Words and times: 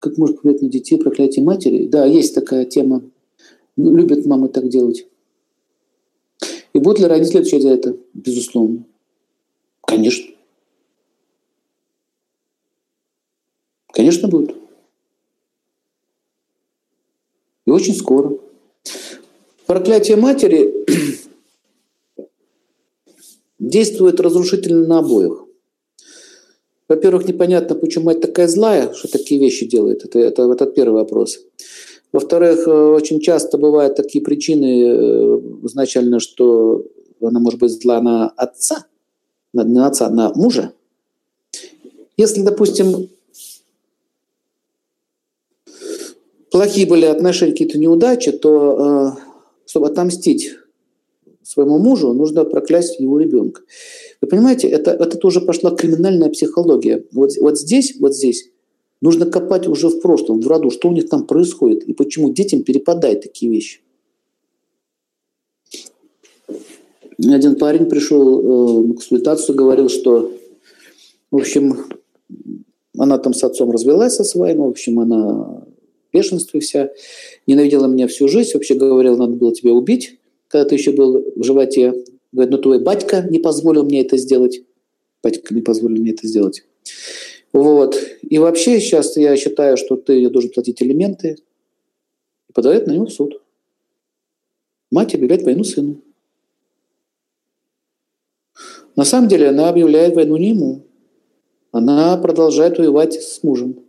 Как 0.00 0.16
может 0.16 0.40
повлиять 0.40 0.62
на 0.62 0.68
детей 0.68 0.98
проклятие 0.98 1.44
матери? 1.44 1.86
Да, 1.86 2.06
есть 2.06 2.34
такая 2.34 2.64
тема. 2.64 3.02
Ну, 3.76 3.94
любят 3.94 4.24
мамы 4.24 4.48
так 4.48 4.68
делать. 4.68 5.06
И 6.72 6.78
будут 6.78 7.00
ли 7.00 7.06
родители 7.06 7.38
отвечать 7.38 7.62
за 7.62 7.70
это? 7.70 7.96
Безусловно. 8.14 8.84
Конечно. 9.82 10.34
Конечно, 13.92 14.28
будут. 14.28 14.56
И 17.66 17.70
очень 17.70 17.94
скоро. 17.94 18.38
Проклятие 19.66 20.16
матери 20.16 20.86
действует 23.58 24.18
разрушительно 24.18 24.86
на 24.86 25.00
обоих. 25.00 25.44
Во-первых, 26.90 27.28
непонятно, 27.28 27.76
почему 27.76 28.06
мать 28.06 28.20
такая 28.20 28.48
злая, 28.48 28.92
что 28.94 29.06
такие 29.06 29.40
вещи 29.40 29.64
делает. 29.64 30.04
Это, 30.04 30.18
это, 30.18 30.50
это 30.50 30.66
первый 30.66 30.94
вопрос. 30.94 31.38
Во-вторых, 32.10 32.66
э, 32.66 32.70
очень 32.72 33.20
часто 33.20 33.58
бывают 33.58 33.94
такие 33.94 34.24
причины 34.24 34.82
э, 34.82 35.40
изначально, 35.66 36.18
что 36.18 36.84
она 37.20 37.38
может 37.38 37.60
быть 37.60 37.80
зла 37.80 38.00
на 38.00 38.30
отца, 38.30 38.86
на, 39.52 39.62
на 39.62 39.86
отца, 39.86 40.10
на 40.10 40.32
мужа. 40.34 40.72
Если, 42.16 42.42
допустим, 42.42 43.08
плохие 46.50 46.88
были 46.88 47.04
отношения, 47.04 47.52
какие-то 47.52 47.78
неудачи, 47.78 48.32
то 48.32 49.14
э, 49.16 49.20
чтобы 49.66 49.86
отомстить 49.86 50.56
своему 51.50 51.78
мужу, 51.78 52.12
нужно 52.12 52.44
проклясть 52.44 53.00
его 53.00 53.18
ребенка. 53.18 53.62
Вы 54.20 54.28
понимаете, 54.28 54.68
это, 54.68 54.92
это 54.92 55.18
тоже 55.18 55.40
пошла 55.40 55.72
криминальная 55.72 56.30
психология. 56.30 57.04
Вот, 57.12 57.32
вот 57.40 57.58
здесь, 57.58 57.96
вот 57.98 58.14
здесь 58.14 58.50
нужно 59.00 59.26
копать 59.26 59.66
уже 59.66 59.88
в 59.88 60.00
прошлом, 60.00 60.40
в 60.40 60.46
роду, 60.46 60.70
что 60.70 60.88
у 60.88 60.92
них 60.92 61.08
там 61.08 61.26
происходит 61.26 61.82
и 61.84 61.92
почему 61.92 62.32
детям 62.32 62.62
перепадают 62.62 63.22
такие 63.22 63.50
вещи. 63.50 63.80
Один 67.18 67.56
парень 67.56 67.86
пришел 67.86 68.40
э, 68.40 68.86
на 68.86 68.94
консультацию, 68.94 69.56
говорил, 69.56 69.88
что, 69.88 70.32
в 71.30 71.36
общем, 71.36 71.84
она 72.96 73.18
там 73.18 73.34
с 73.34 73.42
отцом 73.42 73.70
развелась 73.70 74.14
со 74.14 74.24
своим, 74.24 74.58
в 74.58 74.68
общем, 74.68 75.00
она 75.00 75.64
бешенстве 76.12 76.60
вся, 76.60 76.90
ненавидела 77.46 77.86
меня 77.86 78.06
всю 78.08 78.28
жизнь, 78.28 78.52
вообще 78.54 78.74
говорила, 78.74 79.16
надо 79.16 79.34
было 79.34 79.54
тебя 79.54 79.72
убить, 79.72 80.19
когда 80.50 80.68
ты 80.68 80.74
еще 80.74 80.92
был 80.92 81.24
в 81.36 81.44
животе. 81.44 81.94
Говорит, 82.32 82.52
ну 82.52 82.58
твой 82.58 82.80
батька 82.80 83.22
не 83.22 83.38
позволил 83.38 83.84
мне 83.84 84.02
это 84.02 84.16
сделать. 84.16 84.60
Батька 85.22 85.54
не 85.54 85.62
позволил 85.62 86.00
мне 86.00 86.10
это 86.10 86.26
сделать. 86.26 86.64
Вот. 87.52 87.96
И 88.22 88.38
вообще 88.38 88.80
сейчас 88.80 89.16
я 89.16 89.36
считаю, 89.36 89.76
что 89.76 89.96
ты 89.96 90.28
должен 90.28 90.50
платить 90.50 90.82
элементы 90.82 91.36
и 92.48 92.52
подает 92.52 92.86
на 92.86 92.92
него 92.92 93.06
в 93.06 93.12
суд. 93.12 93.40
Мать 94.90 95.14
объявляет 95.14 95.44
войну 95.44 95.62
сыну. 95.62 96.02
На 98.96 99.04
самом 99.04 99.28
деле 99.28 99.48
она 99.48 99.68
объявляет 99.68 100.16
войну 100.16 100.36
не 100.36 100.50
ему. 100.50 100.82
Она 101.70 102.16
продолжает 102.16 102.78
воевать 102.78 103.14
с 103.14 103.44
мужем. 103.44 103.84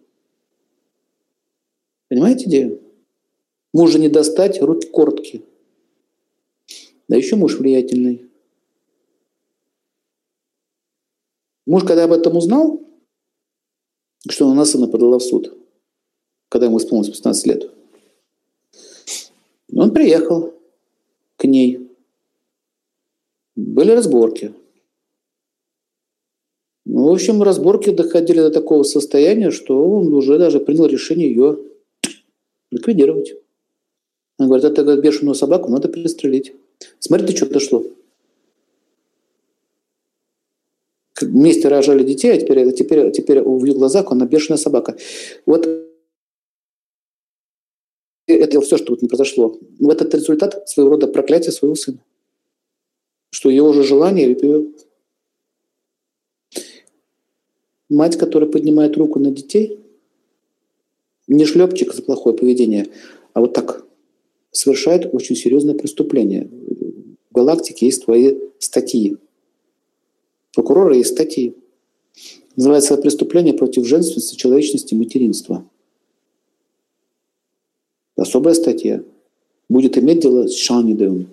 Понимаете 2.08 2.45
идею? 2.45 2.82
Мужа 3.73 3.98
не 3.98 4.09
достать, 4.09 4.62
руки 4.62 4.88
короткие. 4.88 5.42
Да 7.12 7.17
еще 7.17 7.36
муж 7.36 7.58
влиятельный. 7.58 8.31
Муж, 11.66 11.84
когда 11.84 12.06
об 12.06 12.14
этом 12.14 12.38
узнал, 12.38 12.80
что 14.30 14.50
она 14.50 14.64
сына 14.64 14.88
подала 14.88 15.20
в 15.20 15.22
суд, 15.22 15.54
когда 16.48 16.67
ему 16.67 16.78
исполнилось 16.78 17.09
15 17.09 17.48
лет, 17.48 17.70
он 19.76 19.94
приехал 19.94 20.54
к 21.36 21.44
ней. 21.44 21.92
Были 23.58 23.92
разборки. 23.92 24.54
Ну, 26.86 27.10
в 27.10 27.11
общем, 27.11 27.43
разборки 27.43 27.89
доходили 27.89 28.39
до 28.39 28.52
такого 28.52 28.83
состояния, 28.83 29.52
что 29.52 29.83
он 29.86 30.14
уже 30.14 30.39
даже 30.39 30.61
принял 30.61 30.86
решение 30.86 31.28
ее 31.28 31.60
ликвидировать. 32.70 33.33
Он 34.38 34.48
говорит, 34.48 34.64
это 34.64 34.95
бешеную 34.95 35.36
собаку 35.36 35.70
надо 35.70 35.89
пристрелить. 35.89 36.54
Смотри, 36.99 37.27
ты 37.27 37.36
что 37.36 37.45
дошло. 37.47 37.86
Вместе 41.19 41.67
рожали 41.67 42.03
детей, 42.03 42.33
а 42.33 42.37
теперь, 42.37 42.71
теперь, 42.73 43.11
теперь 43.11 43.42
в 43.42 43.64
ее 43.64 43.73
глазах 43.73 44.11
она 44.11 44.25
бешеная 44.25 44.58
собака. 44.58 44.97
Вот 45.45 45.67
это 48.27 48.61
все, 48.61 48.77
что 48.77 48.93
вот 48.93 49.02
не 49.02 49.08
произошло. 49.08 49.58
Но 49.80 49.92
это 49.92 50.05
результат 50.17 50.67
своего 50.69 50.92
рода 50.92 51.08
проклятия 51.08 51.52
своего 51.52 51.75
сына. 51.75 51.99
Что 53.30 53.49
его 53.49 53.71
же 53.73 53.83
желание, 53.83 54.36
мать, 57.89 58.17
которая 58.17 58.49
поднимает 58.49 58.98
руку 58.98 59.19
на 59.19 59.31
детей, 59.31 59.80
не 61.27 61.45
шлепчик 61.45 61.93
за 61.93 62.02
плохое 62.02 62.36
поведение, 62.36 62.87
а 63.33 63.42
вот 63.42 63.53
так 63.53 63.86
совершает 64.52 65.14
очень 65.14 65.36
серьезное 65.36 65.76
преступление. 65.76 66.50
В 67.30 67.34
галактике 67.34 67.86
есть 67.86 68.06
твои 68.06 68.38
статьи. 68.60 69.17
Прокурора 70.54 70.95
есть 70.95 71.12
статьи. 71.12 71.56
Называется 72.56 72.98
преступление 72.98 73.54
против 73.54 73.86
женственности, 73.86 74.36
человечности, 74.36 74.94
материнства. 74.94 75.66
Особая 78.17 78.54
статья. 78.54 79.04
Будет 79.70 79.98
иметь 79.98 80.20
дело 80.20 80.48
с 80.48 80.56
Шанидеем. 80.56 81.30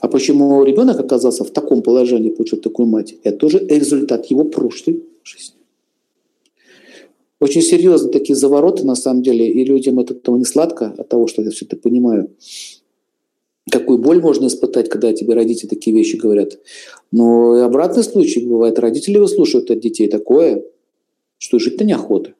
А 0.00 0.08
почему 0.08 0.64
ребенок 0.64 0.98
оказался 0.98 1.44
в 1.44 1.50
таком 1.50 1.82
положении, 1.82 2.30
получил 2.30 2.60
такую 2.60 2.88
мать, 2.88 3.14
это 3.22 3.38
тоже 3.38 3.58
результат 3.60 4.26
его 4.26 4.44
прошлой 4.44 5.04
жизни. 5.22 5.61
Очень 7.42 7.62
серьезные 7.62 8.12
такие 8.12 8.36
завороты, 8.36 8.86
на 8.86 8.94
самом 8.94 9.24
деле, 9.24 9.50
и 9.50 9.64
людям 9.64 9.98
от 9.98 10.12
этого 10.12 10.36
не 10.36 10.44
сладко, 10.44 10.94
от 10.96 11.08
того, 11.08 11.26
что 11.26 11.42
я 11.42 11.50
все 11.50 11.64
это 11.64 11.76
понимаю. 11.76 12.30
Какую 13.68 13.98
боль 13.98 14.20
можно 14.20 14.46
испытать, 14.46 14.88
когда 14.88 15.12
тебе 15.12 15.34
родители 15.34 15.66
такие 15.66 15.96
вещи 15.96 16.14
говорят. 16.14 16.60
Но 17.10 17.58
и 17.58 17.62
обратный 17.62 18.04
случай 18.04 18.46
бывает. 18.46 18.78
Родители 18.78 19.18
выслушивают 19.18 19.72
от 19.72 19.80
детей 19.80 20.06
такое, 20.06 20.62
что 21.38 21.58
жить-то 21.58 21.82
неохота. 21.82 22.34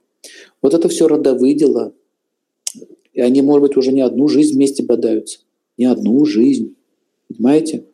Вот 0.63 0.73
это 0.73 0.89
все 0.89 1.09
родовые 1.09 1.57
дела. 1.57 1.93
И 3.13 3.21
они, 3.21 3.43
может 3.43 3.63
быть, 3.63 3.77
уже 3.77 3.91
не 3.91 4.03
одну 4.03 4.29
жизнь 4.29 4.55
вместе 4.55 4.85
бодаются. 4.85 5.41
Не 5.79 5.87
одну 5.87 6.25
жизнь. 6.25 6.77
Понимаете? 7.33 7.85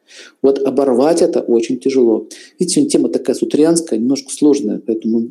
Вот 0.43 0.59
оборвать 0.59 1.23
это 1.23 1.41
очень 1.41 1.79
тяжело. 1.79 2.29
Видите, 2.59 2.85
тема 2.87 3.09
такая 3.09 3.37
сутрианская, 3.37 3.99
немножко 3.99 4.33
сложная, 4.33 4.81
поэтому 4.85 5.27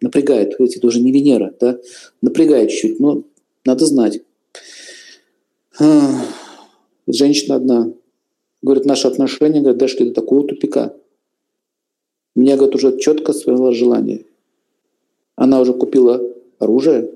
напрягает. 0.00 0.58
Видите, 0.58 0.78
это 0.78 0.88
уже 0.88 1.00
не 1.00 1.12
Венера, 1.12 1.54
да? 1.60 1.78
Напрягает 2.22 2.70
чуть-чуть, 2.70 3.00
но 3.00 3.24
надо 3.64 3.86
знать. 3.86 4.22
Женщина 7.06 7.56
одна 7.56 7.92
говорит, 8.62 8.84
наши 8.84 9.06
отношения 9.06 9.60
говорит, 9.60 9.78
дошли 9.78 10.08
до 10.08 10.14
такого 10.14 10.46
тупика. 10.46 10.94
У 12.34 12.40
меня, 12.40 12.56
говорит, 12.56 12.74
уже 12.74 12.98
четко 12.98 13.32
свое 13.32 13.72
желание. 13.72 14.24
Она 15.36 15.60
уже 15.60 15.72
купила 15.72 16.20
оружие, 16.58 17.12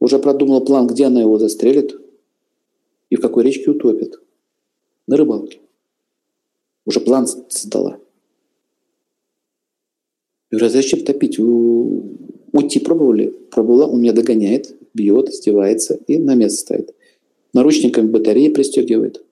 уже 0.00 0.18
продумала 0.18 0.60
план, 0.60 0.86
где 0.86 1.04
она 1.06 1.20
его 1.20 1.38
застрелит 1.38 2.00
и 3.10 3.16
в 3.16 3.20
какой 3.20 3.44
речке 3.44 3.70
утопит 3.70 4.20
на 5.10 5.16
рыбалке. 5.16 5.58
Уже 6.86 7.00
план 7.00 7.26
создала. 7.26 7.98
Я 10.50 10.58
говорю, 10.58 10.66
а 10.66 10.70
зачем 10.70 11.04
топить? 11.04 11.38
Вы 11.38 12.00
уйти 12.52 12.78
пробовали? 12.78 13.30
Пробовала, 13.50 13.86
он 13.86 14.00
меня 14.00 14.12
догоняет, 14.12 14.72
бьет, 14.94 15.28
издевается 15.28 15.94
и 16.06 16.16
на 16.16 16.36
место 16.36 16.60
ставит. 16.60 16.94
Наручниками 17.52 18.08
батареи 18.08 18.52
пристегивает. 18.52 19.24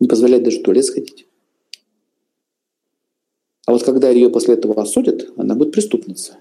Не 0.00 0.08
позволяет 0.08 0.42
даже 0.42 0.58
в 0.58 0.62
туалет 0.64 0.84
сходить. 0.84 1.28
А 3.66 3.72
вот 3.72 3.84
когда 3.84 4.10
ее 4.10 4.30
после 4.30 4.54
этого 4.54 4.82
осудят, 4.82 5.32
она 5.36 5.54
будет 5.54 5.72
преступница. 5.72 6.38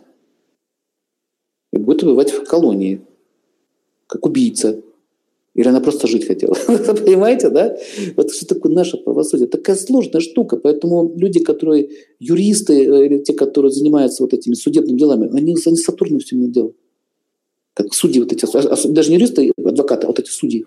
И 1.71 1.77
будет 1.77 2.01
убивать 2.01 2.31
в 2.31 2.43
колонии, 2.45 3.01
как 4.07 4.25
убийца. 4.25 4.81
Или 5.57 5.67
она 5.67 5.81
просто 5.81 6.07
жить 6.07 6.25
хотела? 6.25 6.53
Понимаете, 7.05 7.49
да? 7.49 7.77
Вот 8.15 8.31
что 8.31 8.45
такое 8.45 8.71
наше 8.71 8.95
правосудие? 8.97 9.47
Такая 9.47 9.75
сложная 9.75 10.21
штука. 10.21 10.55
Поэтому 10.55 11.13
люди, 11.17 11.39
которые 11.39 11.89
юристы, 12.19 12.73
э, 12.73 13.05
или 13.07 13.17
те, 13.19 13.33
которые 13.33 13.71
занимаются 13.71 14.23
вот 14.23 14.33
этими 14.33 14.53
судебными 14.53 14.97
делами, 14.97 15.29
они, 15.35 15.57
они 15.65 15.77
Сатурном 15.77 16.19
все 16.19 16.35
не 16.35 16.47
делают. 16.47 16.77
Как 17.73 17.93
судьи 17.93 18.21
вот 18.21 18.31
эти, 18.31 18.45
даже 18.87 19.09
не 19.09 19.15
юристы, 19.15 19.51
а 19.57 19.69
адвокаты, 19.69 20.05
а 20.05 20.07
вот 20.07 20.19
эти 20.19 20.29
судьи. 20.29 20.65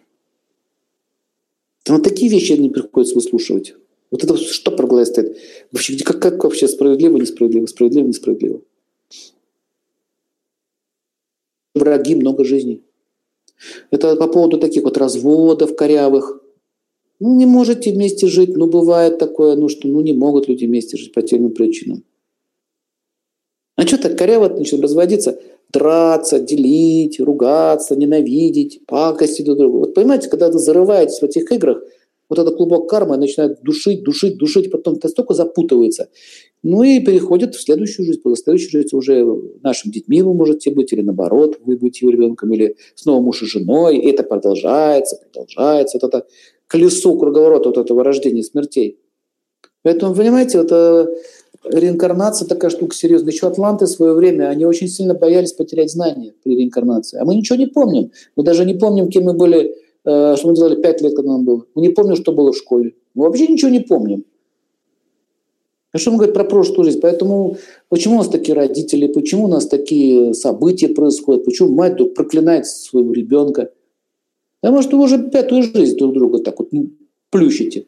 Там 1.84 1.96
вот 1.96 2.04
такие 2.04 2.30
вещи 2.30 2.52
не 2.52 2.68
приходится 2.68 3.14
выслушивать. 3.14 3.74
Вот 4.10 4.24
это 4.24 4.36
что 4.36 4.72
про 4.72 4.86
глаз 4.86 5.08
стоит? 5.08 5.38
Вообще, 5.72 5.96
как, 5.98 6.20
как 6.20 6.44
вообще 6.44 6.68
справедливо, 6.68 7.16
несправедливо, 7.16 7.66
справедливо, 7.66 8.08
несправедливо? 8.08 8.60
враги 11.74 12.14
много 12.14 12.44
жизней. 12.44 12.82
Это 13.90 14.16
по 14.16 14.26
поводу 14.26 14.58
таких 14.58 14.84
вот 14.84 14.96
разводов 14.96 15.76
корявых. 15.76 16.42
Ну, 17.18 17.36
не 17.36 17.46
можете 17.46 17.92
вместе 17.92 18.26
жить, 18.26 18.56
ну, 18.56 18.66
бывает 18.66 19.18
такое, 19.18 19.54
ну, 19.54 19.68
что 19.68 19.88
ну, 19.88 20.00
не 20.00 20.14
могут 20.14 20.48
люди 20.48 20.64
вместе 20.64 20.96
жить 20.96 21.12
по 21.12 21.22
тем 21.22 21.50
причинам. 21.50 22.04
А 23.76 23.86
что 23.86 23.98
так 23.98 24.18
коряво 24.18 24.48
начнут 24.48 24.82
разводиться? 24.82 25.40
Драться, 25.72 26.38
делить, 26.38 27.20
ругаться, 27.20 27.96
ненавидеть, 27.96 28.84
пакости 28.86 29.42
друг 29.42 29.58
другу. 29.58 29.78
Вот 29.80 29.94
понимаете, 29.94 30.28
когда 30.28 30.50
вы 30.50 30.58
зарываетесь 30.58 31.20
в 31.20 31.24
этих 31.24 31.50
играх, 31.52 31.82
вот 32.28 32.38
этот 32.38 32.56
клубок 32.56 32.88
кармы 32.88 33.16
начинает 33.16 33.60
душить, 33.62 34.02
душить, 34.02 34.38
душить, 34.38 34.70
потом 34.70 34.98
настолько 35.02 35.34
запутывается. 35.34 36.08
Ну 36.62 36.82
и 36.82 37.00
переходит 37.00 37.54
в 37.54 37.62
следующую 37.62 38.06
жизнь. 38.06 38.20
После 38.20 38.44
следующей 38.44 38.70
жизни 38.70 38.96
уже 38.96 39.24
нашим 39.62 39.90
детьми 39.92 40.20
вы 40.22 40.34
можете 40.34 40.70
быть, 40.70 40.92
или 40.92 41.00
наоборот, 41.00 41.58
вы 41.64 41.76
будете 41.76 42.04
его 42.04 42.12
ребенком, 42.12 42.52
или 42.52 42.76
снова 42.94 43.22
муж 43.22 43.42
и 43.42 43.46
женой. 43.46 43.96
И 43.96 44.10
это 44.10 44.22
продолжается, 44.22 45.16
продолжается. 45.16 45.98
Вот 46.00 46.08
это 46.08 46.26
колесо 46.66 47.16
круговорота 47.16 47.70
вот 47.70 47.78
этого 47.78 48.04
рождения 48.04 48.42
смертей. 48.42 48.98
Поэтому, 49.82 50.14
понимаете, 50.14 50.58
вот 50.58 50.70
э, 50.70 51.06
реинкарнация 51.64 52.46
такая 52.46 52.70
штука 52.70 52.94
серьезная. 52.94 53.32
Еще 53.32 53.46
атланты 53.46 53.86
в 53.86 53.88
свое 53.88 54.12
время, 54.12 54.48
они 54.48 54.66
очень 54.66 54.88
сильно 54.88 55.14
боялись 55.14 55.54
потерять 55.54 55.90
знания 55.90 56.34
при 56.42 56.56
реинкарнации. 56.56 57.18
А 57.18 57.24
мы 57.24 57.34
ничего 57.34 57.56
не 57.56 57.66
помним. 57.66 58.10
Мы 58.36 58.44
даже 58.44 58.66
не 58.66 58.74
помним, 58.74 59.08
кем 59.08 59.24
мы 59.24 59.32
были, 59.32 59.74
э, 60.04 60.36
что 60.36 60.48
мы 60.48 60.54
делали 60.54 60.80
пять 60.82 61.00
лет, 61.00 61.14
когда 61.16 61.32
нам 61.32 61.44
было. 61.46 61.64
Мы 61.74 61.82
не 61.82 61.88
помним, 61.88 62.16
что 62.16 62.32
было 62.32 62.52
в 62.52 62.56
школе. 62.56 62.94
Мы 63.14 63.24
вообще 63.24 63.46
ничего 63.46 63.70
не 63.70 63.80
помним. 63.80 64.24
А 65.92 65.98
что 65.98 66.10
мы 66.12 66.18
говорим 66.18 66.34
про 66.34 66.44
прошлую 66.44 66.84
жизнь? 66.84 67.00
Поэтому 67.00 67.56
почему 67.88 68.14
у 68.14 68.18
нас 68.18 68.28
такие 68.28 68.54
родители, 68.54 69.08
почему 69.08 69.44
у 69.44 69.48
нас 69.48 69.66
такие 69.66 70.34
события 70.34 70.88
происходят, 70.88 71.44
почему 71.44 71.74
мать 71.74 71.94
вдруг 71.94 72.14
проклинает 72.14 72.66
своего 72.66 73.12
ребенка? 73.12 73.72
Потому 74.60 74.82
что 74.82 74.96
вы 74.96 75.04
уже 75.04 75.30
пятую 75.30 75.62
жизнь 75.62 75.96
друг 75.96 76.12
друга 76.14 76.38
так 76.38 76.58
вот 76.60 76.70
плющите. 77.30 77.86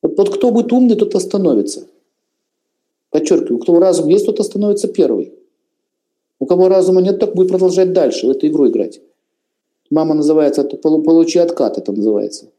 Вот, 0.00 0.16
вот 0.16 0.34
кто 0.34 0.50
будет 0.50 0.72
умный, 0.72 0.96
тот 0.96 1.14
остановится. 1.14 1.86
Подчеркиваю, 3.10 3.56
у 3.56 3.64
кого 3.64 3.80
разум 3.80 4.08
есть, 4.08 4.26
тот 4.26 4.40
остановится 4.40 4.88
первый. 4.88 5.34
У 6.38 6.46
кого 6.46 6.68
разума 6.68 7.00
нет, 7.02 7.18
так 7.18 7.34
будет 7.34 7.48
продолжать 7.48 7.92
дальше 7.92 8.26
в 8.26 8.30
эту 8.30 8.46
игру 8.46 8.68
играть. 8.68 9.00
Мама 9.90 10.14
называется, 10.14 10.62
это 10.62 10.76
получи 10.76 11.38
откат, 11.38 11.78
это 11.78 11.92
называется. 11.92 12.52